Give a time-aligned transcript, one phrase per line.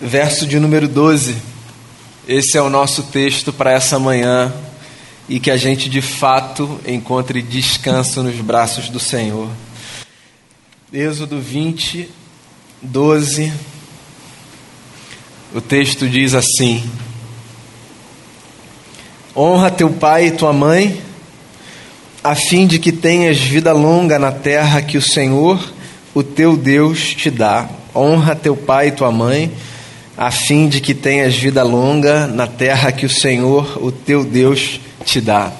[0.00, 1.36] verso de número 12.
[2.26, 4.52] Esse é o nosso texto para essa manhã
[5.28, 9.48] e que a gente de fato encontre descanso nos braços do Senhor.
[10.92, 12.08] Êxodo 20,
[12.82, 13.52] 12.
[15.54, 16.82] O texto diz assim:
[19.36, 21.00] Honra teu pai e tua mãe,
[22.22, 25.72] a fim de que tenhas vida longa na terra que o Senhor,
[26.14, 27.68] o teu Deus, te dá.
[27.94, 29.52] Honra teu pai e tua mãe,
[30.16, 34.80] a fim de que tenhas vida longa na terra que o Senhor, o teu Deus,
[35.04, 35.52] te dá.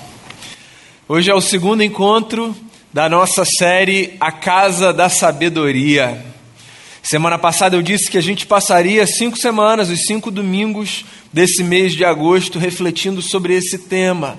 [1.09, 2.55] Hoje é o segundo encontro
[2.93, 6.25] da nossa série A Casa da Sabedoria.
[7.03, 11.93] Semana passada eu disse que a gente passaria cinco semanas, os cinco domingos desse mês
[11.93, 14.39] de agosto, refletindo sobre esse tema,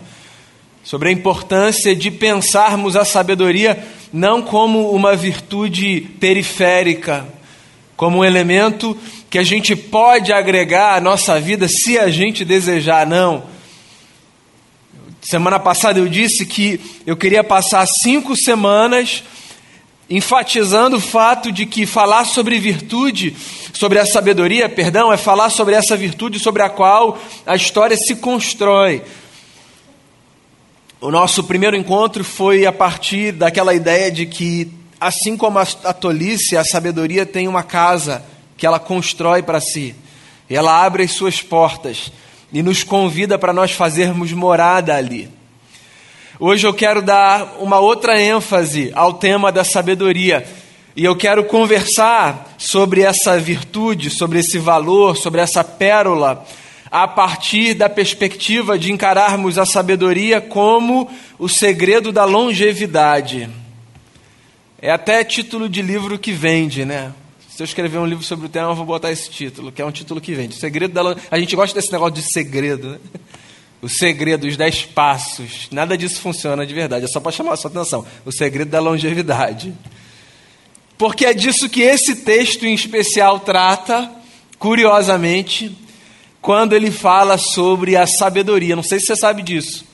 [0.81, 7.27] sobre a importância de pensarmos a sabedoria não como uma virtude periférica,
[7.97, 8.97] como um elemento
[9.35, 13.43] que a gente pode agregar à nossa vida se a gente desejar, não.
[15.21, 19.25] Semana passada eu disse que eu queria passar cinco semanas
[20.09, 23.35] enfatizando o fato de que falar sobre virtude,
[23.73, 28.15] sobre a sabedoria, perdão, é falar sobre essa virtude sobre a qual a história se
[28.15, 29.03] constrói.
[31.01, 36.55] O nosso primeiro encontro foi a partir daquela ideia de que, assim como a tolice,
[36.55, 38.23] a sabedoria tem uma casa
[38.57, 39.95] que ela constrói para si,
[40.49, 42.11] ela abre as suas portas
[42.53, 45.29] e nos convida para nós fazermos morada ali.
[46.39, 50.45] Hoje eu quero dar uma outra ênfase ao tema da sabedoria.
[50.95, 56.45] E eu quero conversar sobre essa virtude, sobre esse valor, sobre essa pérola,
[56.91, 61.09] a partir da perspectiva de encararmos a sabedoria como
[61.39, 63.49] o segredo da longevidade.
[64.81, 67.11] É até título de livro que vende, né?
[67.55, 69.85] Se eu escrever um livro sobre o tema, eu vou botar esse título, que é
[69.85, 70.57] um título que vende.
[70.57, 72.99] O segredo da A gente gosta desse negócio de segredo, né?
[73.81, 75.69] O segredo, os dez passos.
[75.71, 78.05] Nada disso funciona de verdade, é só para chamar a sua atenção.
[78.25, 79.73] O segredo da longevidade.
[80.97, 84.11] Porque é disso que esse texto em especial trata,
[84.59, 85.73] curiosamente,
[86.41, 88.75] quando ele fala sobre a sabedoria.
[88.75, 89.85] Não sei se você sabe disso.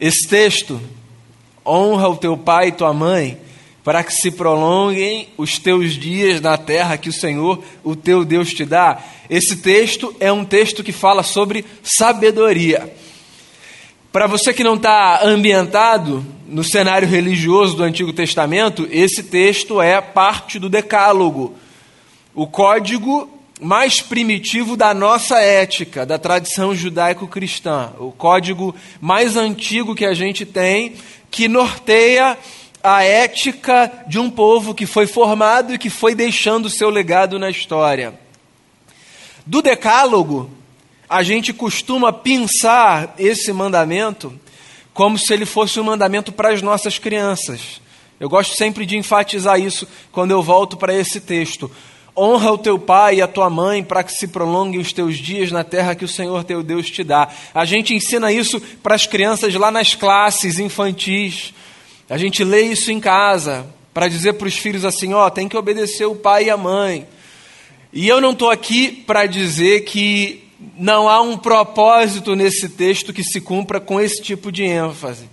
[0.00, 0.80] Esse texto,
[1.64, 3.38] honra o teu pai e tua mãe,
[3.88, 8.52] para que se prolonguem os teus dias na terra que o Senhor, o teu Deus,
[8.52, 9.02] te dá.
[9.30, 12.92] Esse texto é um texto que fala sobre sabedoria.
[14.12, 19.98] Para você que não está ambientado no cenário religioso do Antigo Testamento, esse texto é
[20.02, 21.54] parte do Decálogo,
[22.34, 23.26] o código
[23.58, 30.44] mais primitivo da nossa ética, da tradição judaico-cristã, o código mais antigo que a gente
[30.44, 30.92] tem,
[31.30, 32.36] que norteia
[32.82, 37.50] a ética de um povo que foi formado e que foi deixando seu legado na
[37.50, 38.14] história.
[39.44, 40.50] Do Decálogo,
[41.08, 44.38] a gente costuma pensar esse mandamento
[44.92, 47.80] como se ele fosse um mandamento para as nossas crianças.
[48.18, 51.70] Eu gosto sempre de enfatizar isso quando eu volto para esse texto.
[52.16, 55.52] Honra o teu pai e a tua mãe para que se prolonguem os teus dias
[55.52, 57.28] na terra que o Senhor teu Deus te dá.
[57.54, 61.54] A gente ensina isso para as crianças lá nas classes infantis.
[62.08, 65.56] A gente lê isso em casa para dizer para os filhos assim: ó, tem que
[65.56, 67.06] obedecer o pai e a mãe.
[67.92, 70.44] E eu não estou aqui para dizer que
[70.76, 75.28] não há um propósito nesse texto que se cumpra com esse tipo de ênfase.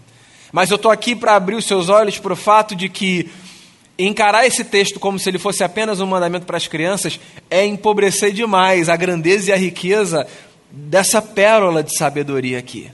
[0.52, 3.30] Mas eu estou aqui para abrir os seus olhos para o fato de que
[3.98, 7.20] encarar esse texto como se ele fosse apenas um mandamento para as crianças
[7.50, 10.28] é empobrecer demais a grandeza e a riqueza
[10.70, 12.92] dessa pérola de sabedoria aqui.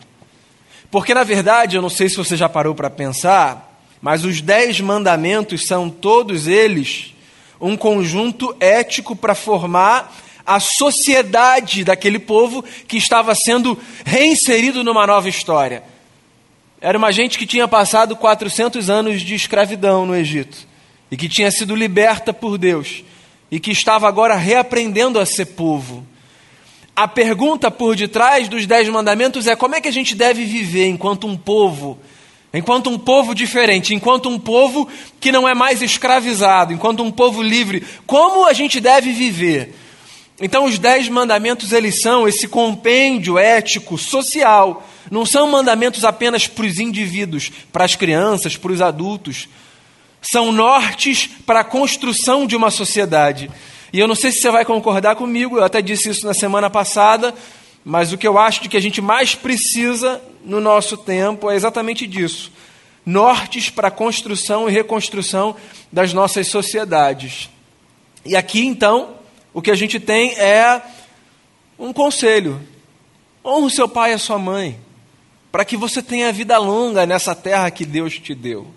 [0.89, 3.70] Porque, na verdade, eu não sei se você já parou para pensar,
[4.01, 7.13] mas os dez mandamentos são todos eles
[7.59, 15.29] um conjunto ético para formar a sociedade daquele povo que estava sendo reinserido numa nova
[15.29, 15.83] história.
[16.81, 20.67] Era uma gente que tinha passado 400 anos de escravidão no Egito
[21.11, 23.03] e que tinha sido liberta por Deus
[23.51, 26.03] e que estava agora reaprendendo a ser povo.
[26.95, 30.87] A pergunta por detrás dos Dez Mandamentos é como é que a gente deve viver
[30.87, 31.99] enquanto um povo,
[32.53, 34.87] enquanto um povo diferente, enquanto um povo
[35.19, 39.75] que não é mais escravizado, enquanto um povo livre, como a gente deve viver?
[40.43, 44.87] Então, os dez mandamentos, eles são esse compêndio ético, social.
[45.11, 49.47] Não são mandamentos apenas para os indivíduos, para as crianças, para os adultos.
[50.19, 53.51] São nortes para a construção de uma sociedade.
[53.93, 56.71] E eu não sei se você vai concordar comigo, eu até disse isso na semana
[56.71, 57.35] passada,
[57.85, 61.55] mas o que eu acho de que a gente mais precisa no nosso tempo é
[61.55, 62.51] exatamente disso.
[63.05, 65.55] Nortes para a construção e reconstrução
[65.91, 67.49] das nossas sociedades.
[68.23, 69.15] E aqui, então,
[69.53, 70.81] o que a gente tem é
[71.77, 72.61] um conselho:
[73.43, 74.79] honre o seu pai e a sua mãe,
[75.51, 78.67] para que você tenha vida longa nessa terra que Deus te deu.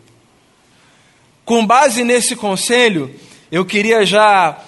[1.45, 3.15] Com base nesse conselho,
[3.53, 4.59] eu queria já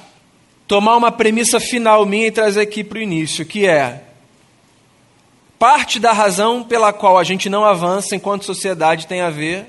[0.69, 4.03] tomar uma premissa final minha e trazer aqui para o início, que é
[5.59, 9.67] parte da razão pela qual a gente não avança enquanto sociedade tem a ver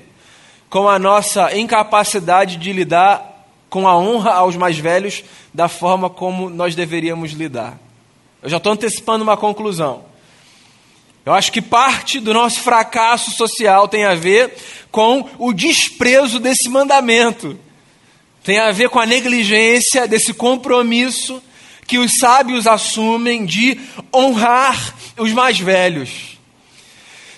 [0.68, 6.50] com a nossa incapacidade de lidar com a honra aos mais velhos da forma como
[6.50, 7.78] nós deveríamos lidar.
[8.42, 10.04] Eu já estou antecipando uma conclusão.
[11.24, 14.54] Eu acho que parte do nosso fracasso social tem a ver
[14.90, 17.58] com o desprezo desse mandamento.
[18.42, 21.42] Tem a ver com a negligência desse compromisso
[21.88, 23.80] que os sábios assumem de
[24.14, 26.38] honrar os mais velhos.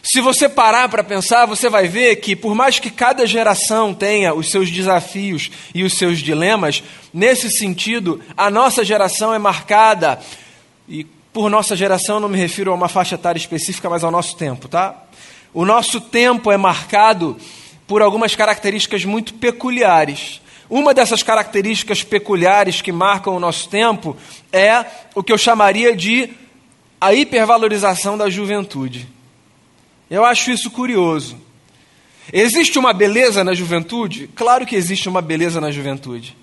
[0.02, 4.34] Se você parar para pensar, você vai ver que, por mais que cada geração tenha
[4.34, 6.82] os seus desafios e os seus dilemas,
[7.14, 10.18] nesse sentido, a nossa geração é marcada,
[10.88, 14.36] e por nossa geração não me refiro a uma faixa etária específica, mas ao nosso
[14.36, 15.00] tempo, tá?
[15.54, 17.36] O nosso tempo é marcado
[17.86, 20.40] por algumas características muito peculiares.
[20.70, 24.16] Uma dessas características peculiares que marcam o nosso tempo
[24.52, 24.86] é
[25.16, 26.30] o que eu chamaria de
[27.00, 29.08] a hipervalorização da juventude.
[30.08, 31.36] Eu acho isso curioso.
[32.32, 34.28] Existe uma beleza na juventude?
[34.34, 36.36] Claro que existe uma beleza na juventude.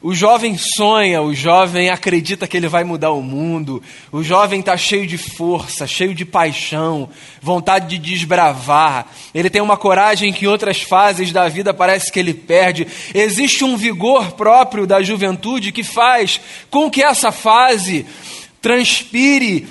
[0.00, 4.76] O jovem sonha, o jovem acredita que ele vai mudar o mundo, o jovem está
[4.76, 7.08] cheio de força, cheio de paixão,
[7.42, 9.08] vontade de desbravar.
[9.34, 12.86] Ele tem uma coragem que em outras fases da vida parece que ele perde.
[13.12, 16.40] Existe um vigor próprio da juventude que faz
[16.70, 18.06] com que essa fase
[18.62, 19.66] transpire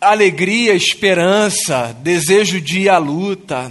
[0.00, 3.70] alegria, esperança, desejo de ir à luta.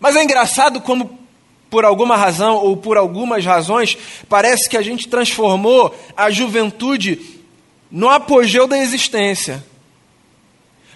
[0.00, 1.23] Mas é engraçado como
[1.74, 3.98] por alguma razão ou por algumas razões,
[4.28, 7.18] parece que a gente transformou a juventude
[7.90, 9.60] no apogeu da existência.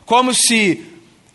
[0.07, 0.87] Como se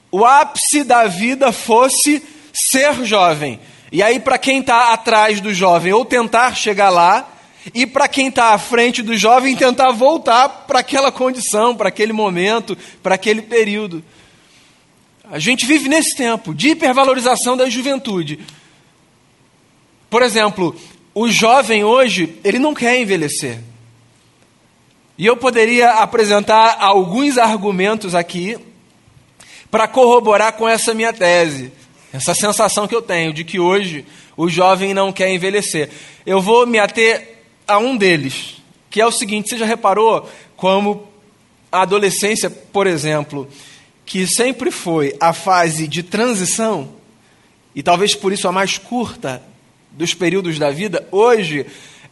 [0.10, 2.24] o ápice da vida fosse
[2.54, 3.60] ser jovem.
[3.92, 7.30] E aí, para quem está atrás do jovem, ou tentar chegar lá,
[7.74, 12.13] e para quem está à frente do jovem, tentar voltar para aquela condição, para aquele
[12.13, 14.01] momento, para aquele período.
[15.30, 18.40] A gente vive nesse tempo de hipervalorização da juventude.
[20.13, 20.75] Por exemplo,
[21.15, 23.60] o jovem hoje, ele não quer envelhecer.
[25.18, 28.56] E eu poderia apresentar alguns argumentos aqui
[29.71, 31.71] para corroborar com essa minha tese,
[32.13, 34.06] essa sensação que eu tenho de que hoje
[34.38, 35.89] o jovem não quer envelhecer.
[36.27, 38.62] Eu vou me ater a um deles,
[38.92, 41.07] que é o seguinte: você já reparou como
[41.71, 43.50] a adolescência, por exemplo,
[44.06, 46.94] que sempre foi a fase de transição,
[47.74, 49.42] e talvez por isso a mais curta
[49.94, 51.66] dos períodos da vida, hoje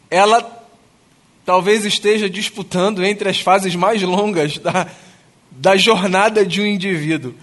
[0.09, 0.59] ela
[1.45, 4.87] talvez esteja disputando entre as fases mais longas da,
[5.49, 7.33] da jornada de um indivíduo.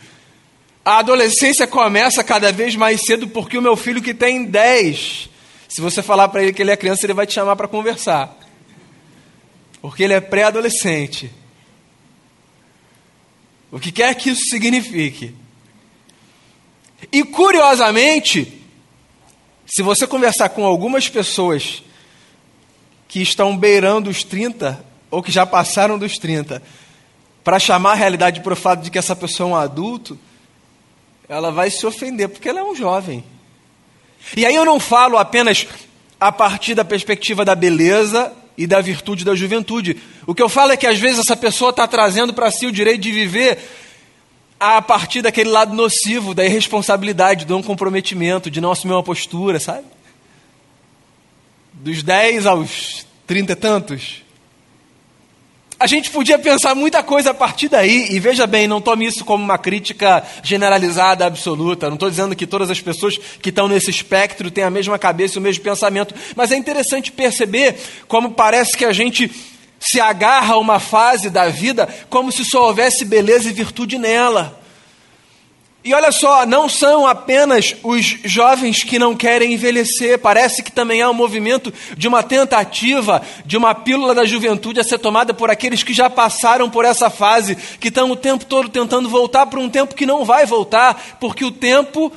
[0.84, 5.28] A adolescência começa cada vez mais cedo porque o meu filho que tem 10,
[5.68, 8.34] se você falar para ele que ele é criança, ele vai te chamar para conversar.
[9.82, 11.30] Porque ele é pré-adolescente.
[13.70, 15.34] O que quer que isso signifique.
[17.12, 18.57] E curiosamente,
[19.68, 21.82] se você conversar com algumas pessoas
[23.06, 26.62] que estão beirando os 30 ou que já passaram dos 30,
[27.44, 30.18] para chamar a realidade para o fato de que essa pessoa é um adulto,
[31.28, 33.22] ela vai se ofender porque ela é um jovem.
[34.34, 35.66] E aí eu não falo apenas
[36.18, 39.98] a partir da perspectiva da beleza e da virtude da juventude.
[40.26, 42.72] O que eu falo é que às vezes essa pessoa está trazendo para si o
[42.72, 43.58] direito de viver
[44.60, 49.60] a partir daquele lado nocivo, da irresponsabilidade, do não comprometimento, de não assumir uma postura,
[49.60, 49.84] sabe?
[51.72, 54.22] Dos 10 aos 30 e tantos.
[55.80, 59.24] A gente podia pensar muita coisa a partir daí, e veja bem, não tome isso
[59.24, 61.86] como uma crítica generalizada, absoluta.
[61.86, 65.36] Não estou dizendo que todas as pessoas que estão nesse espectro têm a mesma cabeça
[65.36, 67.76] e o mesmo pensamento, mas é interessante perceber
[68.08, 69.30] como parece que a gente
[69.78, 74.58] se agarra a uma fase da vida como se só houvesse beleza e virtude nela.
[75.84, 81.00] E olha só, não são apenas os jovens que não querem envelhecer, parece que também
[81.00, 85.50] há um movimento de uma tentativa, de uma pílula da juventude a ser tomada por
[85.50, 89.60] aqueles que já passaram por essa fase, que estão o tempo todo tentando voltar para
[89.60, 92.12] um tempo que não vai voltar, porque o tempo,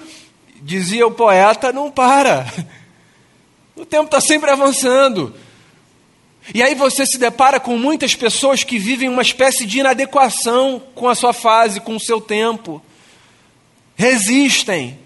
[0.61, 2.45] dizia o poeta, não para.
[3.73, 5.33] O tempo está sempre avançando.
[6.53, 11.07] E aí você se depara com muitas pessoas que vivem uma espécie de inadequação com
[11.07, 12.81] a sua fase, com o seu tempo.
[13.95, 14.97] Resistem,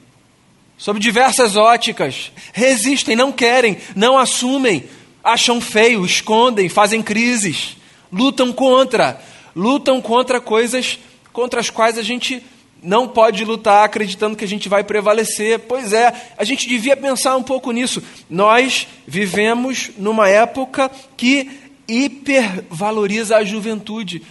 [0.78, 2.32] sob diversas óticas.
[2.54, 4.86] Resistem, não querem, não assumem,
[5.24, 7.76] acham feio, escondem, fazem crises.
[8.12, 9.22] lutam contra,
[9.56, 10.98] lutam contra coisas
[11.36, 12.42] contra as quais a gente
[12.82, 15.60] não pode lutar acreditando que a gente vai prevalecer.
[15.60, 18.02] Pois é, a gente devia pensar um pouco nisso.
[18.30, 21.50] Nós vivemos numa época que
[21.88, 24.22] hipervaloriza a juventude.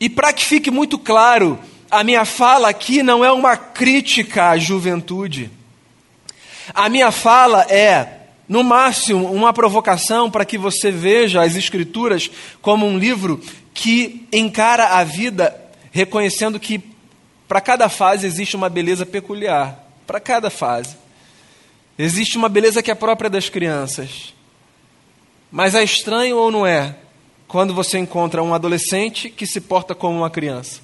[0.00, 1.58] E para que fique muito claro,
[1.90, 5.50] a minha fala aqui não é uma crítica à juventude.
[6.74, 12.30] A minha fala é, no máximo, uma provocação para que você veja as Escrituras
[12.60, 13.40] como um livro
[13.72, 15.63] que encara a vida
[15.94, 16.82] reconhecendo que
[17.46, 19.78] para cada fase existe uma beleza peculiar.
[20.04, 20.96] Para cada fase.
[21.96, 24.34] Existe uma beleza que é própria das crianças.
[25.52, 26.96] Mas é estranho ou não é
[27.46, 30.80] quando você encontra um adolescente que se porta como uma criança?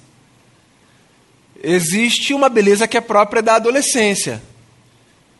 [1.61, 4.41] Existe uma beleza que é própria da adolescência.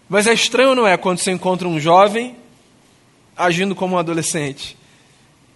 [0.10, 2.36] Mas é estranho ou não é quando você encontra um jovem
[3.38, 4.78] agindo como um adolescente?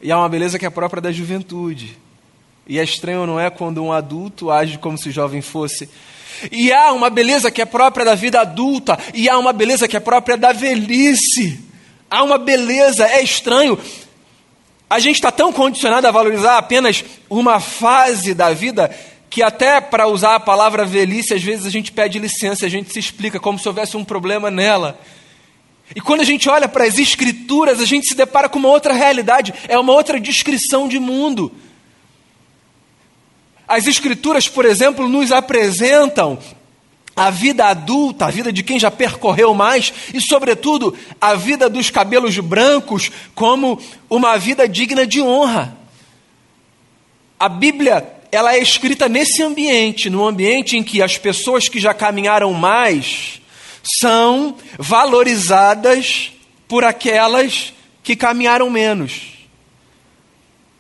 [0.02, 2.05] E há uma beleza que é própria da juventude.
[2.68, 5.90] E é estranho, não é, quando um adulto age como se jovem fosse.
[6.52, 9.96] E há uma beleza que é própria da vida adulta, e há uma beleza que
[9.96, 11.60] é própria da velhice.
[12.10, 13.78] Há uma beleza, é estranho.
[14.90, 18.90] A gente está tão condicionado a valorizar apenas uma fase da vida
[19.30, 22.94] que até para usar a palavra velhice, às vezes a gente pede licença, a gente
[22.94, 24.98] se explica como se houvesse um problema nela.
[25.94, 28.94] E quando a gente olha para as escrituras, a gente se depara com uma outra
[28.94, 31.52] realidade, é uma outra descrição de mundo.
[33.68, 36.38] As Escrituras, por exemplo, nos apresentam
[37.16, 41.90] a vida adulta, a vida de quem já percorreu mais e, sobretudo, a vida dos
[41.90, 43.80] cabelos brancos como
[44.10, 45.78] uma vida digna de honra.
[47.40, 51.94] A Bíblia ela é escrita nesse ambiente, no ambiente em que as pessoas que já
[51.94, 53.42] caminharam mais
[53.82, 56.34] são valorizadas
[56.68, 59.35] por aquelas que caminharam menos.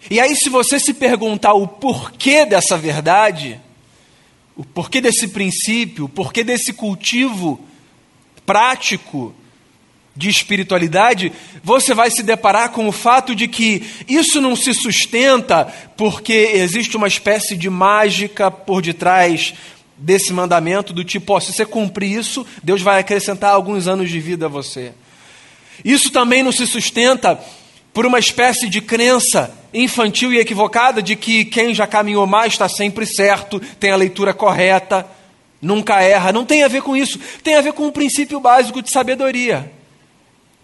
[0.10, 3.60] E aí, se você se perguntar o porquê dessa verdade,
[4.56, 7.60] o porquê desse princípio, o porquê desse cultivo
[8.46, 9.34] prático
[10.16, 15.66] de espiritualidade, você vai se deparar com o fato de que isso não se sustenta
[15.98, 19.54] porque existe uma espécie de mágica por detrás
[19.98, 24.20] desse mandamento, do tipo, ó, se você cumprir isso, Deus vai acrescentar alguns anos de
[24.20, 24.94] vida a você.
[25.84, 27.40] Isso também não se sustenta
[27.96, 32.68] por uma espécie de crença infantil e equivocada de que quem já caminhou mais está
[32.68, 35.08] sempre certo, tem a leitura correta,
[35.62, 36.34] nunca erra.
[36.34, 37.18] Não tem a ver com isso.
[37.42, 39.72] Tem a ver com um princípio básico de sabedoria,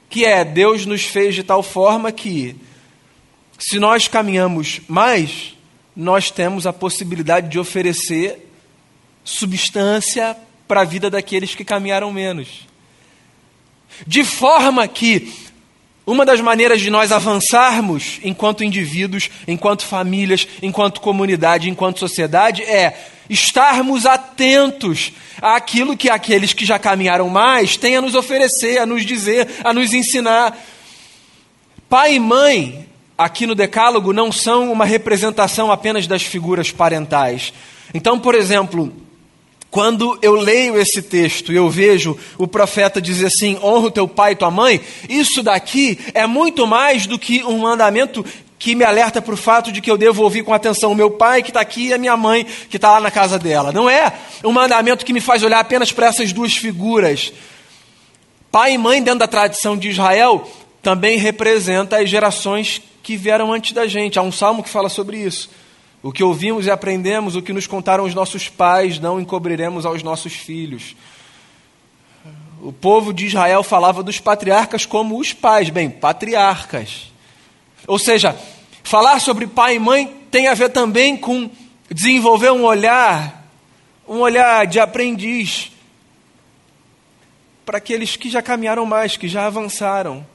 [0.10, 2.54] que é Deus nos fez de tal forma que,
[3.58, 5.56] se nós caminhamos mais,
[5.96, 8.52] nós temos a possibilidade de oferecer
[9.24, 10.36] substância
[10.68, 12.68] para a vida daqueles que caminharam menos.
[14.06, 15.51] De forma que
[16.12, 22.98] uma das maneiras de nós avançarmos enquanto indivíduos, enquanto famílias, enquanto comunidade, enquanto sociedade é
[23.30, 29.06] estarmos atentos àquilo que aqueles que já caminharam mais têm a nos oferecer, a nos
[29.06, 30.58] dizer, a nos ensinar.
[31.88, 32.86] Pai e mãe,
[33.18, 37.54] aqui no Decálogo, não são uma representação apenas das figuras parentais.
[37.94, 38.94] Então, por exemplo,
[39.72, 44.08] quando eu leio esse texto e eu vejo o profeta dizer assim: honra o teu
[44.08, 48.24] pai e tua mãe, isso daqui é muito mais do que um mandamento
[48.60, 51.10] que me alerta para o fato de que eu devo ouvir com atenção o meu
[51.10, 53.72] pai que está aqui e a minha mãe que está lá na casa dela.
[53.72, 54.14] Não é
[54.44, 57.34] um mandamento que me faz olhar apenas para essas duas figuras.
[58.52, 60.48] Pai e mãe, dentro da tradição de Israel,
[60.84, 64.20] também representa as gerações que vieram antes da gente.
[64.20, 65.50] Há um salmo que fala sobre isso.
[66.04, 70.02] O que ouvimos e aprendemos, o que nos contaram os nossos pais, não encobriremos aos
[70.02, 70.96] nossos filhos.
[72.62, 77.12] O povo de Israel falava dos patriarcas como os pais, bem, patriarcas.
[77.88, 78.36] Ou seja,
[78.84, 81.50] falar sobre pai e mãe tem a ver também com
[81.90, 83.48] desenvolver um olhar,
[84.08, 85.72] um olhar de aprendiz
[87.66, 90.26] para aqueles que já caminharam mais, que já avançaram.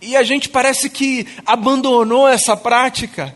[0.00, 3.34] E a gente parece que abandonou essa prática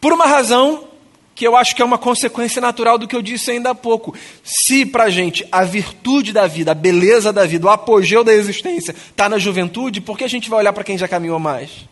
[0.00, 0.88] por uma razão
[1.34, 4.14] que eu acho que é uma consequência natural do que eu disse ainda há pouco.
[4.44, 8.34] Se para a gente a virtude da vida, a beleza da vida, o apogeu da
[8.34, 11.88] existência está na juventude, por que a gente vai olhar para quem já caminhou mais?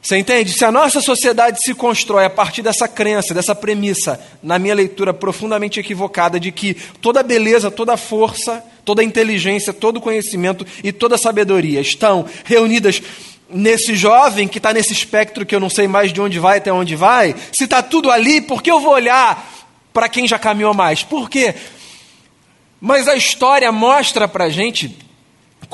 [0.00, 0.52] Você entende?
[0.52, 5.12] Se a nossa sociedade se constrói a partir dessa crença, dessa premissa, na minha leitura
[5.12, 11.80] profundamente equivocada, de que toda beleza, toda força, toda inteligência, todo conhecimento e toda sabedoria
[11.80, 13.02] estão reunidas
[13.48, 16.72] nesse jovem que está nesse espectro que eu não sei mais de onde vai até
[16.72, 19.52] onde vai, se está tudo ali, por que eu vou olhar
[19.92, 21.02] para quem já caminhou mais?
[21.02, 21.54] Por quê?
[22.80, 25.04] Mas a história mostra para a gente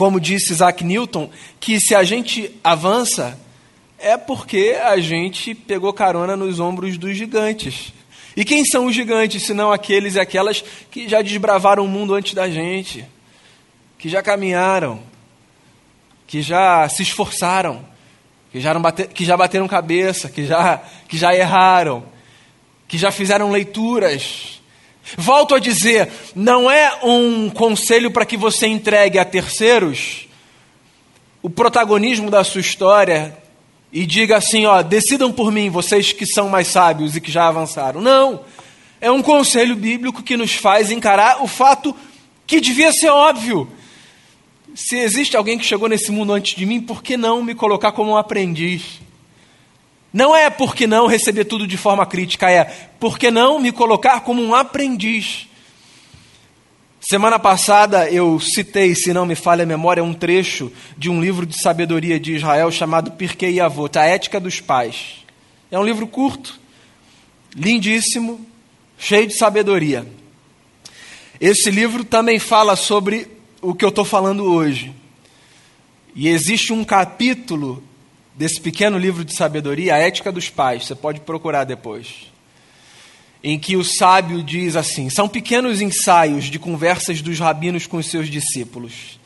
[0.00, 3.38] como disse Isaac Newton, que se a gente avança,
[3.99, 7.93] é porque a gente pegou carona nos ombros dos gigantes.
[8.40, 12.32] E quem são os gigantes, senão aqueles e aquelas que já desbravaram o mundo antes
[12.32, 13.04] da gente,
[13.99, 15.02] que já caminharam,
[16.26, 17.85] que já se esforçaram,
[18.50, 18.73] que já,
[19.12, 22.02] que já bateram cabeça, que já, que já erraram,
[22.88, 24.62] que já fizeram leituras.
[25.18, 30.26] Volto a dizer, não é um conselho para que você entregue a terceiros
[31.42, 33.37] o protagonismo da sua história
[33.92, 37.49] e diga assim, ó, decidam por mim, vocês que são mais sábios e que já
[37.49, 38.00] avançaram.
[38.00, 38.40] Não.
[39.00, 41.97] É um conselho bíblico que nos faz encarar o fato
[42.47, 43.68] que devia ser óbvio.
[44.75, 47.92] Se existe alguém que chegou nesse mundo antes de mim, por que não me colocar
[47.92, 49.00] como um aprendiz?
[50.12, 52.64] Não é por que não receber tudo de forma crítica, é
[52.99, 55.49] por que não me colocar como um aprendiz?
[57.11, 61.45] Semana passada eu citei, se não me falha a memória, um trecho de um livro
[61.45, 65.26] de sabedoria de Israel chamado Pirkei Avot, a Ética dos Pais.
[65.73, 66.61] É um livro curto,
[67.52, 68.47] lindíssimo,
[68.97, 70.07] cheio de sabedoria.
[71.40, 73.26] Esse livro também fala sobre
[73.61, 74.95] o que eu estou falando hoje.
[76.14, 77.83] E existe um capítulo
[78.37, 82.29] desse pequeno livro de sabedoria, a Ética dos Pais, você pode procurar depois
[83.42, 88.06] em que o sábio diz assim: são pequenos ensaios de conversas dos rabinos com os
[88.06, 89.18] seus discípulos.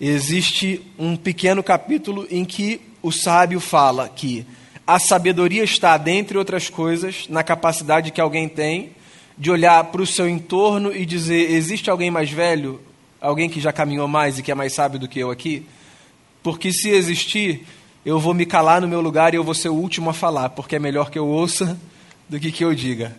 [0.00, 4.44] Existe um pequeno capítulo em que o sábio fala que
[4.86, 8.90] a sabedoria está, dentre outras coisas, na capacidade que alguém tem
[9.38, 12.80] de olhar para o seu entorno e dizer: existe alguém mais velho?
[13.20, 15.64] Alguém que já caminhou mais e que é mais sábio do que eu aqui?
[16.42, 17.64] Porque se existir,
[18.04, 20.48] eu vou me calar no meu lugar e eu vou ser o último a falar,
[20.50, 21.78] porque é melhor que eu ouça
[22.28, 23.16] do que que eu diga.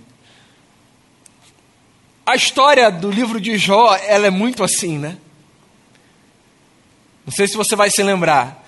[2.26, 5.18] A história do livro de Jó, ela é muito assim, né?
[7.26, 8.64] Não sei se você vai se lembrar.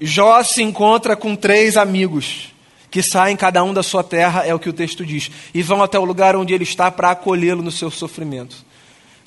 [0.00, 2.52] Jó se encontra com três amigos
[2.90, 5.82] que saem cada um da sua terra, é o que o texto diz, e vão
[5.82, 8.64] até o lugar onde ele está para acolhê-lo no seu sofrimento.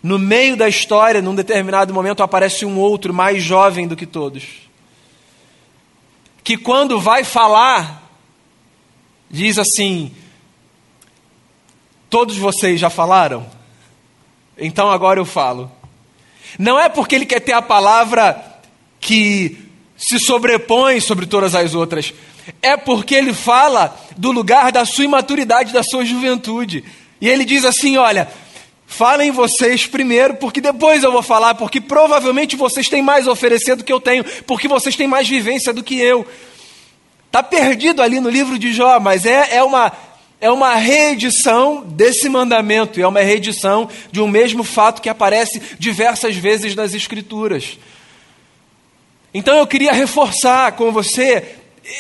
[0.02, 4.44] No meio da história, num determinado momento, aparece um outro mais jovem do que todos,
[6.44, 8.10] que quando vai falar,
[9.30, 10.12] diz assim:
[12.10, 13.46] Todos vocês já falaram?
[14.58, 15.72] Então agora eu falo.
[16.58, 18.44] Não é porque ele quer ter a palavra
[19.00, 19.58] que
[19.96, 22.14] se sobrepõe sobre todas as outras.
[22.62, 26.84] É porque ele fala do lugar da sua imaturidade, da sua juventude.
[27.22, 28.28] E ele diz assim: olha,
[28.88, 33.76] falem vocês primeiro, porque depois eu vou falar, porque provavelmente vocês têm mais a oferecer
[33.76, 36.26] do que eu tenho, porque vocês têm mais vivência do que eu.
[37.28, 39.92] Está perdido ali no livro de Jó, mas é, é uma
[40.42, 46.36] é uma reedição desse mandamento, é uma reedição de um mesmo fato que aparece diversas
[46.36, 47.78] vezes nas Escrituras.
[49.34, 51.56] Então eu queria reforçar com você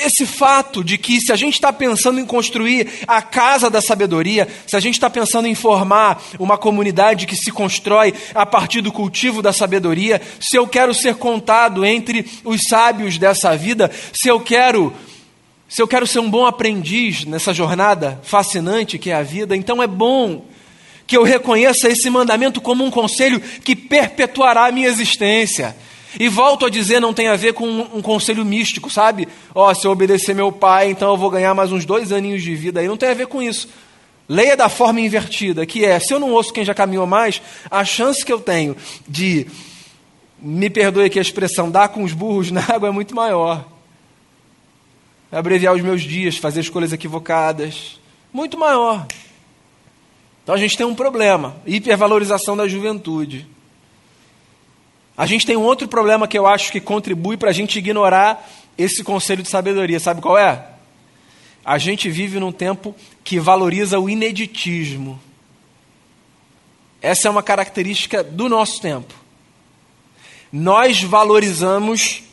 [0.05, 4.47] esse fato de que se a gente está pensando em construir a casa da sabedoria,
[4.67, 8.91] se a gente está pensando em formar uma comunidade que se constrói a partir do
[8.91, 14.39] cultivo da sabedoria, se eu quero ser contado entre os sábios dessa vida, se eu
[14.39, 14.93] quero
[15.69, 19.83] se eu quero ser um bom aprendiz nessa jornada fascinante que é a vida, então
[19.83, 20.43] é bom
[21.05, 25.75] que eu reconheça esse mandamento como um conselho que perpetuará a minha existência.
[26.19, 29.27] E volto a dizer, não tem a ver com um, conselho místico, sabe?
[29.53, 32.41] Ó, oh, se eu obedecer meu pai, então eu vou ganhar mais uns dois aninhos
[32.41, 32.79] de vida.
[32.79, 33.69] Aí não tem a ver com isso.
[34.27, 37.85] Leia da forma invertida, que é, se eu não ouço quem já caminhou mais, a
[37.85, 38.75] chance que eu tenho
[39.07, 39.45] de,
[40.41, 43.78] me perdoe aqui a expressão, dar com os burros na água é muito maior
[45.31, 47.99] abreviar os meus dias, fazer escolhas equivocadas.
[48.31, 49.05] Muito maior.
[50.43, 53.47] Então a gente tem um problema: hipervalorização da juventude.
[55.15, 58.49] A gente tem um outro problema que eu acho que contribui para a gente ignorar
[58.77, 59.99] esse conselho de sabedoria.
[59.99, 60.65] Sabe qual é?
[61.65, 65.19] A gente vive num tempo que valoriza o ineditismo.
[67.01, 69.13] Essa é uma característica do nosso tempo.
[70.51, 72.23] Nós valorizamos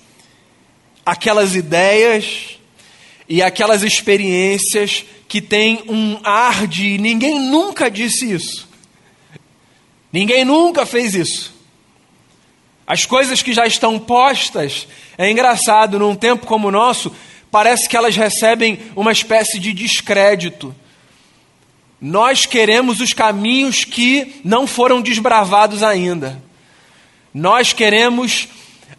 [1.05, 2.59] aquelas ideias,
[3.29, 8.69] e aquelas experiências que têm um ar de ninguém nunca disse isso.
[10.13, 11.55] Ninguém nunca fez isso.
[12.87, 14.87] As coisas que já estão postas,
[15.19, 17.13] é engraçado, num tempo como o nosso,
[17.51, 20.75] parece que elas recebem uma espécie de descrédito.
[22.01, 26.41] Nós queremos os caminhos que não foram desbravados ainda.
[27.35, 28.49] Nós queremos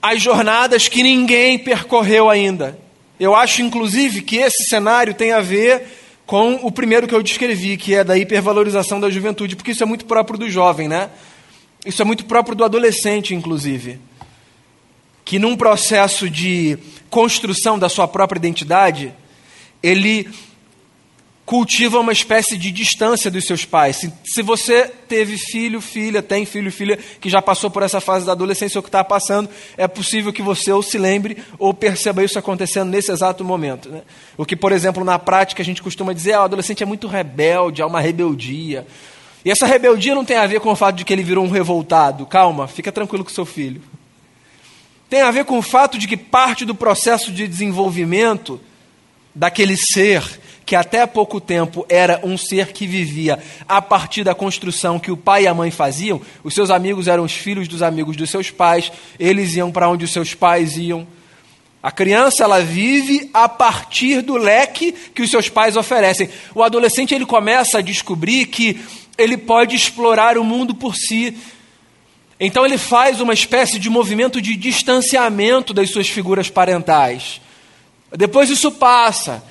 [0.02, 2.78] as jornadas que ninguém percorreu ainda.
[3.20, 5.84] Eu acho, inclusive, que esse cenário tem a ver
[6.26, 9.86] com o primeiro que eu descrevi, que é da hipervalorização da juventude, porque isso é
[9.86, 11.10] muito próprio do jovem, né?
[11.86, 14.00] Isso é muito próprio do adolescente, inclusive.
[15.24, 16.78] que num processo de
[17.10, 19.14] construção da sua própria identidade,
[19.84, 20.30] ele
[21.48, 23.96] cultiva uma espécie de distância dos seus pais.
[23.96, 28.26] Se, se você teve filho, filha, tem filho, filha, que já passou por essa fase
[28.26, 32.22] da adolescência ou que está passando, é possível que você ou se lembre ou perceba
[32.22, 33.88] isso acontecendo nesse exato momento.
[33.88, 34.02] Né?
[34.36, 37.08] O que, por exemplo, na prática a gente costuma dizer, ah, o adolescente é muito
[37.08, 38.86] rebelde, há uma rebeldia.
[39.46, 41.50] E essa rebeldia não tem a ver com o fato de que ele virou um
[41.50, 42.26] revoltado.
[42.26, 43.82] Calma, fica tranquilo com seu filho.
[45.10, 48.60] Tem a ver com o fato de que parte do processo de desenvolvimento
[49.38, 50.24] daquele ser
[50.66, 55.16] que até pouco tempo era um ser que vivia a partir da construção que o
[55.16, 58.52] pai e a mãe faziam, os seus amigos eram os filhos dos amigos dos seus
[58.52, 61.08] pais, eles iam para onde os seus pais iam.
[61.82, 66.30] A criança ela vive a partir do leque que os seus pais oferecem.
[66.54, 68.82] O adolescente ele começa a descobrir que
[69.18, 71.38] ele pode explorar o mundo por si.
[72.40, 77.40] Então ele faz uma espécie de movimento de distanciamento das suas figuras parentais.
[78.12, 79.44] Depois isso passa.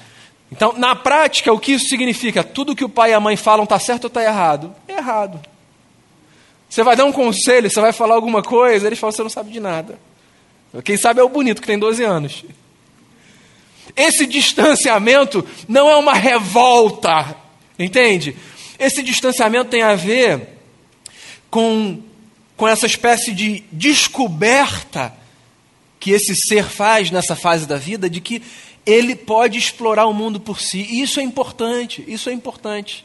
[0.50, 2.44] Então, na prática, o que isso significa?
[2.44, 4.74] Tudo que o pai e a mãe falam está certo ou está errado?
[4.86, 5.40] É errado.
[6.68, 9.50] Você vai dar um conselho, você vai falar alguma coisa, eles falam, você não sabe
[9.50, 9.98] de nada.
[10.84, 12.44] Quem sabe é o bonito, que tem 12 anos.
[13.94, 17.36] Esse distanciamento não é uma revolta,
[17.78, 18.36] entende?
[18.78, 20.48] Esse distanciamento tem a ver
[21.50, 22.02] com,
[22.56, 25.14] com essa espécie de descoberta
[26.06, 28.40] que esse ser faz nessa fase da vida de que
[28.86, 30.86] ele pode explorar o mundo por si.
[30.88, 33.04] E isso é importante, isso é importante.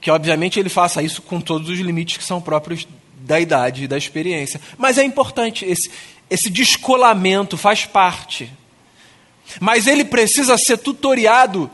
[0.00, 3.86] Que obviamente ele faça isso com todos os limites que são próprios da idade e
[3.86, 4.60] da experiência.
[4.76, 5.92] Mas é importante, esse,
[6.28, 8.50] esse descolamento faz parte.
[9.60, 11.70] Mas ele precisa ser tutoriado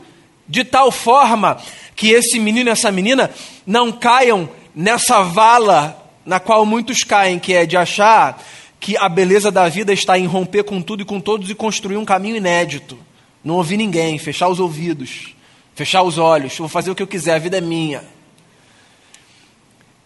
[0.47, 1.59] de tal forma
[1.95, 3.31] que esse menino e essa menina
[3.65, 8.39] não caiam nessa vala na qual muitos caem, que é de achar
[8.79, 11.97] que a beleza da vida está em romper com tudo e com todos e construir
[11.97, 12.97] um caminho inédito.
[13.43, 15.35] Não ouvir ninguém, fechar os ouvidos,
[15.75, 18.03] fechar os olhos, vou fazer o que eu quiser, a vida é minha.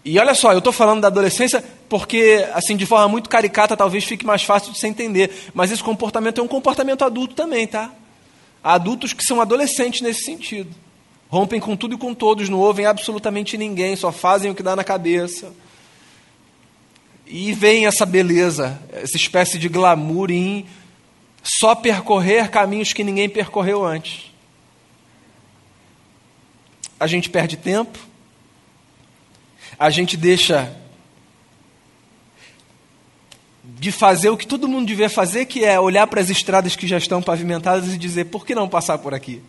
[0.06, 4.04] E olha só, eu estou falando da adolescência porque, assim, de forma muito caricata, talvez
[4.04, 5.32] fique mais fácil de se entender.
[5.54, 7.92] Mas esse comportamento é um comportamento adulto também, tá?
[8.62, 10.72] Há adultos que são adolescentes nesse sentido.
[11.30, 14.76] Rompem com tudo e com todos, não ouvem absolutamente ninguém, só fazem o que dá
[14.76, 15.54] na cabeça.
[17.36, 20.67] E vem essa beleza, essa espécie de glamour em
[21.41, 24.32] só percorrer caminhos que ninguém percorreu antes.
[27.00, 27.98] A gente perde tempo,
[29.80, 30.78] a gente deixa
[33.63, 36.86] de fazer o que todo mundo devia fazer, que é olhar para as estradas que
[36.86, 39.41] já estão pavimentadas e dizer: por que não passar por aqui?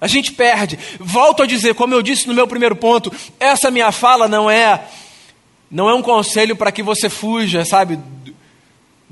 [0.00, 0.76] A gente perde.
[0.98, 4.84] Volto a dizer, como eu disse no meu primeiro ponto, essa minha fala não é
[5.70, 7.98] não é um conselho para que você fuja, sabe,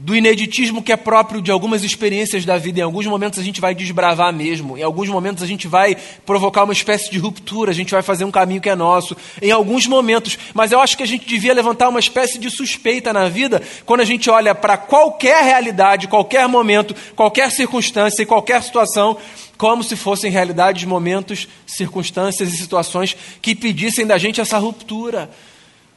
[0.03, 2.81] do ineditismo que é próprio de algumas experiências da vida.
[2.81, 6.65] Em alguns momentos a gente vai desbravar mesmo, em alguns momentos a gente vai provocar
[6.65, 9.87] uma espécie de ruptura, a gente vai fazer um caminho que é nosso, em alguns
[9.87, 10.39] momentos.
[10.55, 14.01] Mas eu acho que a gente devia levantar uma espécie de suspeita na vida quando
[14.01, 19.17] a gente olha para qualquer realidade, qualquer momento, qualquer circunstância e qualquer situação,
[19.57, 25.31] como se fossem realidades, momentos, circunstâncias e situações que pedissem da gente essa ruptura.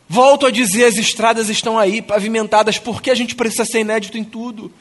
[0.08, 4.24] Volto a dizer, as estradas estão aí, pavimentadas, porque a gente precisa ser inédito em
[4.24, 4.72] tudo.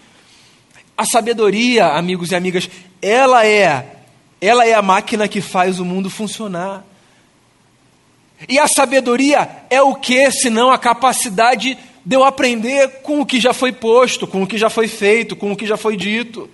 [0.97, 2.69] A sabedoria, amigos e amigas,
[3.01, 3.97] ela é,
[4.41, 6.85] ela é a máquina que faz o mundo funcionar.
[8.49, 13.41] E a sabedoria é o que, senão a capacidade de eu aprender com o que
[13.41, 16.51] já foi posto, com o que já foi feito, com o que já foi dito.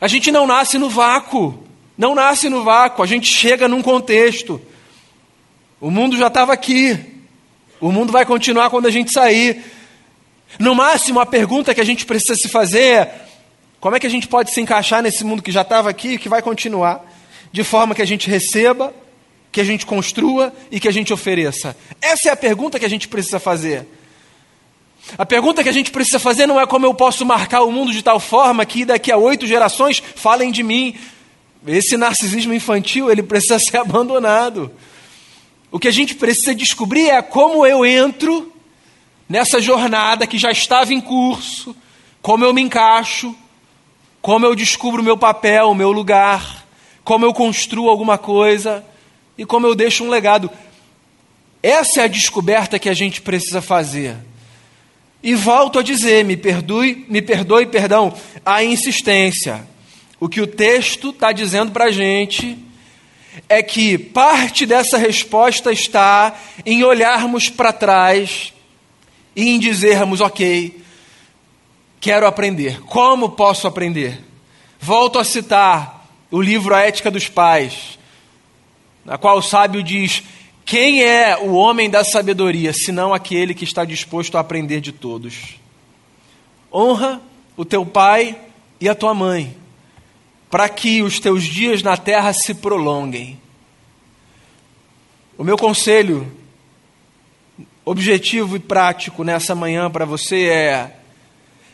[0.00, 1.62] A gente não nasce no vácuo,
[1.96, 4.60] não nasce no vácuo, a gente chega num contexto.
[5.80, 7.15] O mundo já estava aqui,
[7.80, 9.64] o mundo vai continuar quando a gente sair.
[10.58, 13.26] No máximo, a pergunta que a gente precisa se fazer é:
[13.80, 16.18] como é que a gente pode se encaixar nesse mundo que já estava aqui e
[16.18, 17.04] que vai continuar?
[17.52, 18.92] De forma que a gente receba,
[19.52, 21.76] que a gente construa e que a gente ofereça.
[22.00, 23.86] Essa é a pergunta que a gente precisa fazer.
[25.16, 27.92] A pergunta que a gente precisa fazer não é como eu posso marcar o mundo
[27.92, 30.96] de tal forma que daqui a oito gerações falem de mim.
[31.66, 34.72] Esse narcisismo infantil ele precisa ser abandonado.
[35.70, 38.52] O que a gente precisa descobrir é como eu entro
[39.28, 41.74] nessa jornada que já estava em curso,
[42.22, 43.34] como eu me encaixo,
[44.22, 46.66] como eu descubro o meu papel, o meu lugar,
[47.04, 48.84] como eu construo alguma coisa
[49.36, 50.50] e como eu deixo um legado.
[51.62, 54.16] Essa é a descoberta que a gente precisa fazer.
[55.22, 59.66] E volto a dizer, me perdoe, me perdoe, perdão, a insistência.
[60.20, 62.56] O que o texto está dizendo para a gente
[63.48, 68.52] é que parte dessa resposta está em olharmos para trás
[69.34, 70.80] e em dizermos: ok,
[72.00, 72.80] quero aprender.
[72.82, 74.22] Como posso aprender?
[74.80, 77.98] Volto a citar o livro A Ética dos Pais,
[79.04, 80.22] na qual o sábio diz:
[80.64, 85.56] Quem é o homem da sabedoria, senão aquele que está disposto a aprender de todos?
[86.72, 87.20] Honra
[87.56, 88.36] o teu pai
[88.80, 89.56] e a tua mãe,
[90.56, 93.38] para que os teus dias na terra se prolonguem.
[95.36, 96.32] O meu conselho,
[97.84, 100.96] objetivo e prático nessa manhã para você é: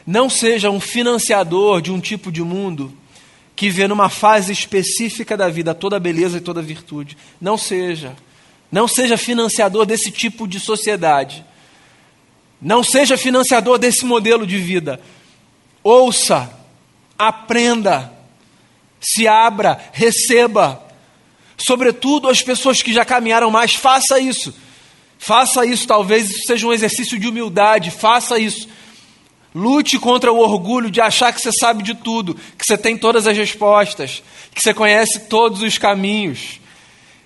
[0.05, 2.93] não seja um financiador de um tipo de mundo
[3.55, 7.17] que vê numa fase específica da vida toda beleza e toda virtude.
[7.41, 8.17] Não seja.
[8.69, 11.45] Não seja financiador desse tipo de sociedade.
[12.61, 15.01] Não seja financiador desse modelo de vida.
[15.85, 16.51] Ouça,
[17.17, 18.22] aprenda,
[19.03, 20.81] se abra, receba.
[21.59, 24.55] Sobretudo as pessoas que já caminharam mais, faça isso.
[25.19, 28.69] Faça isso, talvez isso seja um exercício de humildade, faça isso.
[29.55, 33.27] Lute contra o orgulho de achar que você sabe de tudo, que você tem todas
[33.27, 34.23] as respostas,
[34.55, 36.61] que você conhece todos os caminhos.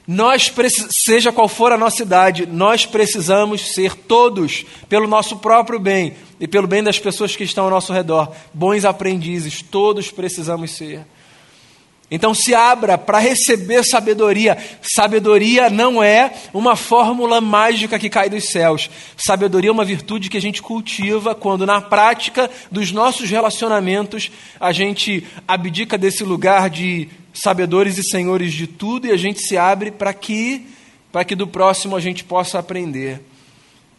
[0.06, 0.52] Nós,
[0.90, 6.46] seja qual for a nossa idade, nós precisamos ser todos, pelo nosso próprio bem e
[6.46, 11.04] pelo bem das pessoas que estão ao nosso redor, bons aprendizes, todos precisamos ser.
[12.08, 14.56] Então se abra para receber sabedoria.
[14.80, 18.88] Sabedoria não é uma fórmula mágica que cai dos céus.
[19.16, 24.70] Sabedoria é uma virtude que a gente cultiva quando, na prática dos nossos relacionamentos, a
[24.70, 29.90] gente abdica desse lugar de sabedores e senhores de tudo e a gente se abre
[29.90, 30.64] para que,
[31.10, 33.20] para que do próximo a gente possa aprender.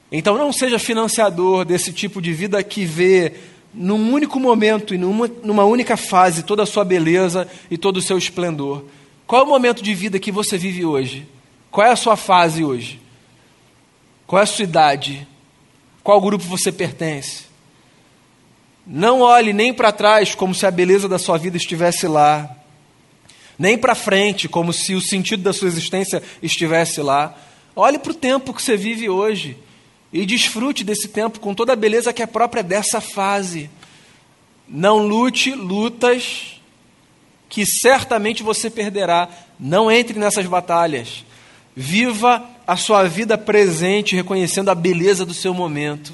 [0.09, 3.33] Então não seja financiador desse tipo de vida que vê
[3.77, 8.01] num único momento e numa, numa única fase toda a sua beleza e todo o
[8.01, 8.83] seu esplendor.
[9.27, 11.27] Qual é o momento de vida que você vive hoje?
[11.69, 12.99] Qual é a sua fase hoje?
[14.25, 15.27] Qual é a sua idade?
[16.03, 17.45] Qual grupo você pertence?
[18.85, 22.49] Não olhe nem para trás como se a beleza da sua vida estivesse lá,
[23.59, 27.35] nem para frente como se o sentido da sua existência estivesse lá.
[27.75, 29.57] Olhe para o tempo que você vive hoje
[30.11, 33.69] e desfrute desse tempo com toda a beleza que é própria dessa fase.
[34.67, 36.61] Não lute lutas
[37.49, 39.29] que certamente você perderá.
[39.59, 41.25] Não entre nessas batalhas.
[41.75, 46.13] Viva a sua vida presente, reconhecendo a beleza do seu momento.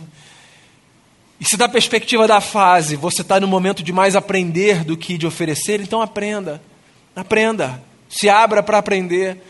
[1.39, 5.17] E se da perspectiva da fase você está no momento de mais aprender do que
[5.17, 6.61] de oferecer, então aprenda.
[7.15, 7.83] Aprenda.
[8.07, 9.41] Se abra para aprender.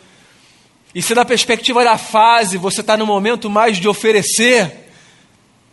[0.93, 4.89] E se na perspectiva da fase você está no momento mais de oferecer,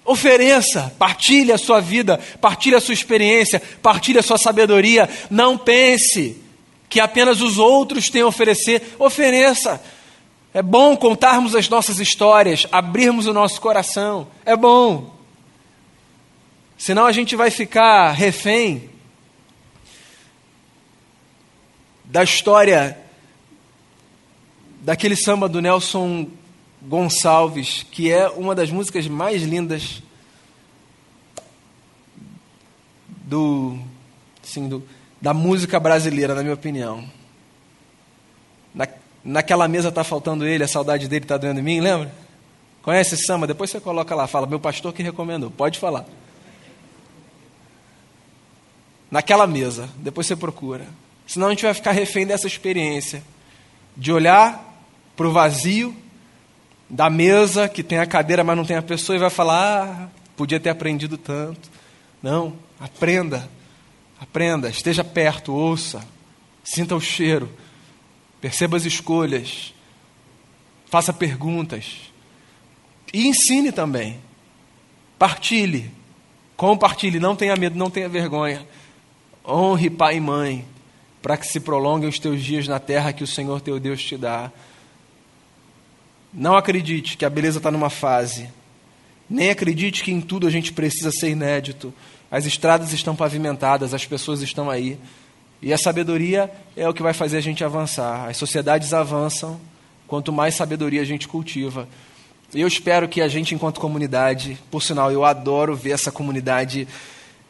[0.04, 5.08] ofereça, partilhe a sua vida, partilhe a sua experiência, partilhe a sua sabedoria.
[5.30, 6.42] Não pense
[6.88, 9.80] que apenas os outros têm a oferecer, ofereça.
[10.52, 14.26] É bom contarmos as nossas histórias, abrirmos o nosso coração.
[14.44, 15.14] É bom.
[16.76, 18.88] Senão a gente vai ficar refém
[22.04, 22.98] da história
[24.80, 26.28] daquele samba do Nelson
[26.82, 30.02] Gonçalves, que é uma das músicas mais lindas
[33.06, 33.78] do,
[34.42, 34.82] assim, do,
[35.20, 37.04] da música brasileira, na minha opinião.
[38.74, 38.88] Na,
[39.22, 42.12] naquela mesa tá faltando ele, a saudade dele está doendo em mim, lembra?
[42.82, 43.46] Conhece esse samba?
[43.46, 46.06] Depois você coloca lá, fala, meu pastor que recomendou, pode falar.
[49.10, 50.86] Naquela mesa, depois você procura.
[51.26, 53.22] Senão a gente vai ficar refém dessa experiência
[53.96, 54.69] de olhar
[55.20, 55.94] para o vazio
[56.88, 60.08] da mesa que tem a cadeira, mas não tem a pessoa, e vai falar: ah,
[60.34, 61.70] podia ter aprendido tanto.
[62.22, 63.46] Não, aprenda,
[64.18, 66.02] aprenda, esteja perto, ouça,
[66.64, 67.50] sinta o cheiro,
[68.40, 69.74] perceba as escolhas,
[70.86, 71.96] faça perguntas
[73.12, 74.18] e ensine também.
[75.18, 75.90] Partilhe,
[76.56, 78.66] compartilhe, não tenha medo, não tenha vergonha.
[79.46, 80.64] Honre pai e mãe,
[81.20, 84.16] para que se prolonguem os teus dias na terra que o Senhor teu Deus te
[84.16, 84.50] dá.
[86.32, 88.48] Não acredite que a beleza está numa fase.
[89.28, 91.92] Nem acredite que em tudo a gente precisa ser inédito.
[92.30, 94.98] As estradas estão pavimentadas, as pessoas estão aí.
[95.62, 98.28] E a sabedoria é o que vai fazer a gente avançar.
[98.28, 99.60] As sociedades avançam
[100.06, 101.88] quanto mais sabedoria a gente cultiva.
[102.52, 106.88] Eu espero que a gente, enquanto comunidade, por sinal, eu adoro ver essa comunidade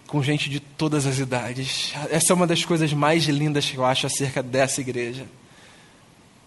[0.06, 1.94] com gente de todas as idades.
[2.10, 5.24] Essa é uma das coisas mais lindas que eu acho acerca dessa igreja.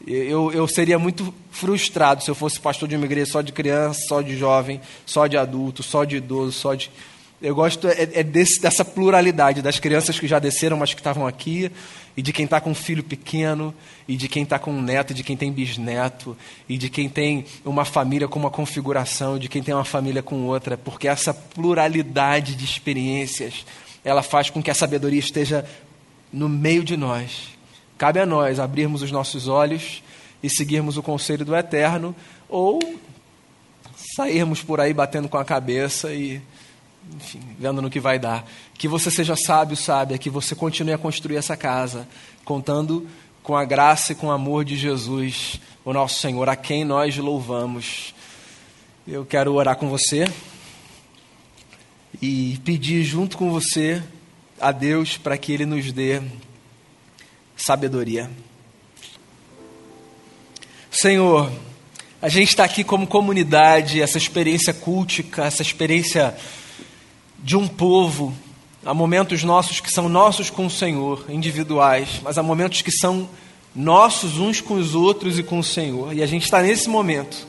[0.05, 4.01] Eu, eu seria muito frustrado se eu fosse pastor de uma igreja só de criança,
[4.07, 6.91] só de jovem, só de adulto, só de idoso, só de.
[7.41, 11.25] Eu gosto é, é desse, dessa pluralidade das crianças que já desceram, mas que estavam
[11.25, 11.71] aqui,
[12.17, 13.73] e de quem está com um filho pequeno,
[14.05, 16.35] e de quem está com um neto, e de quem tem bisneto,
[16.67, 20.21] e de quem tem uma família com uma configuração, e de quem tem uma família
[20.21, 23.65] com outra, porque essa pluralidade de experiências,
[24.03, 25.65] ela faz com que a sabedoria esteja
[26.31, 27.53] no meio de nós.
[27.97, 30.03] Cabe a nós abrirmos os nossos olhos
[30.41, 32.15] e seguirmos o conselho do Eterno,
[32.49, 32.79] ou
[34.15, 36.41] sairmos por aí batendo com a cabeça e
[37.15, 38.45] enfim, vendo no que vai dar.
[38.73, 42.07] Que você seja sábio, sábia, que você continue a construir essa casa,
[42.45, 43.07] contando
[43.41, 47.17] com a graça e com o amor de Jesus, o nosso Senhor, a quem nós
[47.17, 48.13] louvamos.
[49.07, 50.25] Eu quero orar com você
[52.21, 54.01] e pedir junto com você
[54.59, 56.21] a Deus para que Ele nos dê
[57.63, 58.29] sabedoria.
[60.91, 61.49] Senhor,
[62.21, 66.35] a gente está aqui como comunidade, essa experiência cultica, essa experiência
[67.39, 68.33] de um povo.
[68.85, 73.29] Há momentos nossos que são nossos com o Senhor, individuais, mas há momentos que são
[73.73, 76.13] nossos uns com os outros e com o Senhor.
[76.13, 77.47] E a gente está nesse momento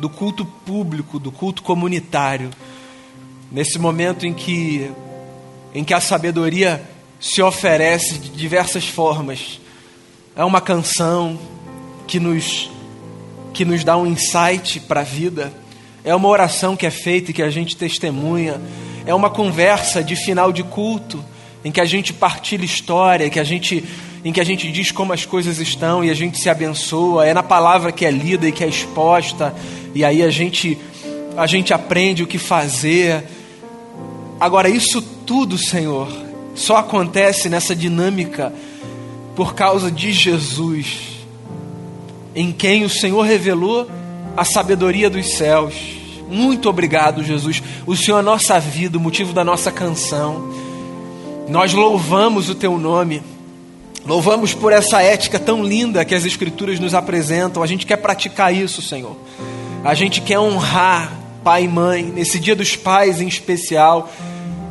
[0.00, 2.50] do culto público, do culto comunitário,
[3.52, 4.90] nesse momento em que,
[5.72, 9.60] em que a sabedoria se oferece de diversas formas.
[10.36, 11.38] É uma canção
[12.06, 12.70] que nos,
[13.52, 15.52] que nos dá um insight para a vida,
[16.04, 18.60] é uma oração que é feita e que a gente testemunha
[19.08, 21.24] é uma conversa de final de culto,
[21.64, 23.82] em que a gente partilha história, que a gente,
[24.22, 27.32] em que a gente diz como as coisas estão e a gente se abençoa, é
[27.32, 29.54] na palavra que é lida e que é exposta,
[29.94, 30.76] e aí a gente,
[31.38, 33.24] a gente aprende o que fazer.
[34.38, 36.27] Agora, isso tudo, Senhor,
[36.58, 38.52] só acontece nessa dinâmica
[39.34, 41.26] por causa de Jesus,
[42.34, 43.88] em quem o Senhor revelou
[44.36, 47.62] a sabedoria dos céus muito obrigado, Jesus.
[47.86, 50.52] O Senhor é a nossa vida, o motivo da nossa canção.
[51.48, 53.22] Nós louvamos o teu nome.
[54.04, 57.62] Louvamos por essa ética tão linda que as Escrituras nos apresentam.
[57.62, 59.16] A gente quer praticar isso, Senhor.
[59.82, 64.12] A gente quer honrar pai e mãe, nesse dia dos pais em especial.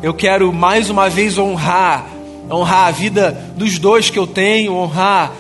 [0.02, 2.06] Eu quero mais uma vez honrar,
[2.52, 5.34] honrar a vida dos dois que eu tenho, honrar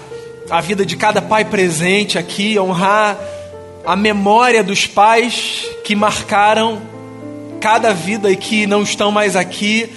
[0.49, 3.17] a vida de cada pai presente aqui, honrar
[3.85, 6.81] a memória dos pais que marcaram
[7.61, 9.89] cada vida e que não estão mais aqui,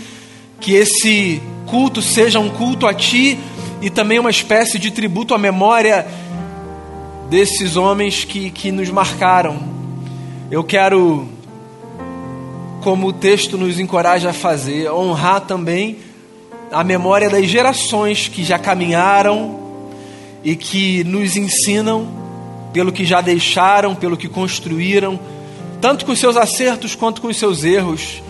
[0.61, 3.39] que esse culto seja um culto a Ti
[3.81, 6.07] e também uma espécie de tributo à memória
[7.31, 9.59] desses homens que, que nos marcaram.
[10.51, 11.29] Eu quero,
[12.81, 15.99] como o texto nos encoraja a fazer, honrar também
[16.73, 19.59] a memória das gerações que já caminharam
[20.43, 22.09] e que nos ensinam
[22.73, 25.19] pelo que já deixaram, pelo que construíram,
[25.81, 28.23] tanto com seus acertos quanto com seus erros.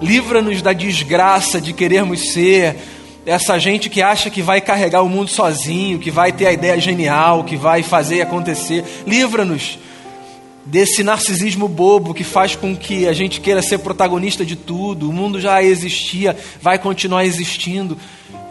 [0.00, 2.76] Livra-nos da desgraça de querermos ser
[3.26, 6.80] essa gente que acha que vai carregar o mundo sozinho, que vai ter a ideia
[6.80, 8.84] genial, que vai fazer acontecer.
[9.06, 9.78] Livra-nos
[10.70, 15.08] desse narcisismo bobo que faz com que a gente queira ser protagonista de tudo.
[15.08, 17.96] O mundo já existia, vai continuar existindo.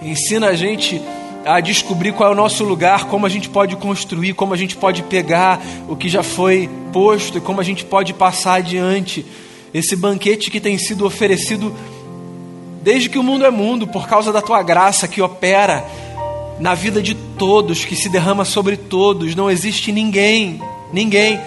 [0.01, 1.01] Ensina a gente
[1.45, 4.75] a descobrir qual é o nosso lugar, como a gente pode construir, como a gente
[4.75, 9.23] pode pegar o que já foi posto e como a gente pode passar adiante.
[9.73, 11.73] Esse banquete que tem sido oferecido
[12.81, 15.85] desde que o mundo é mundo, por causa da tua graça que opera
[16.59, 19.35] na vida de todos, que se derrama sobre todos.
[19.35, 20.59] Não existe ninguém,
[20.91, 21.39] ninguém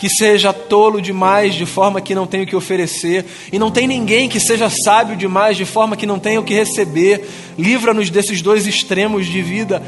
[0.00, 3.86] que seja tolo demais de forma que não tenha o que oferecer, e não tem
[3.86, 7.28] ninguém que seja sábio demais de forma que não tenha o que receber.
[7.58, 9.82] Livra-nos desses dois extremos de vida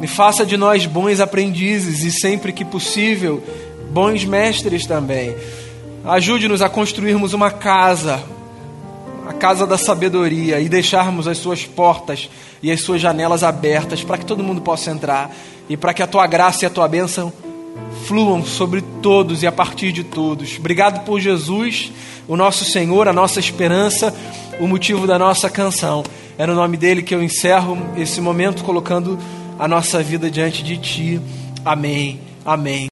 [0.00, 3.42] e faça de nós bons aprendizes e sempre que possível,
[3.90, 5.36] bons mestres também.
[6.06, 8.18] Ajude-nos a construirmos uma casa,
[9.28, 12.30] a casa da sabedoria e deixarmos as suas portas
[12.62, 15.30] e as suas janelas abertas para que todo mundo possa entrar
[15.68, 17.30] e para que a tua graça e a tua bênção
[18.06, 20.58] fluam sobre todos e a partir de todos.
[20.58, 21.92] Obrigado por Jesus,
[22.26, 24.14] o nosso Senhor, a nossa esperança,
[24.58, 26.02] o motivo da nossa canção.
[26.38, 29.18] É no nome dele que eu encerro esse momento colocando
[29.58, 31.20] a nossa vida diante de ti.
[31.64, 32.20] Amém.
[32.44, 32.88] Amém.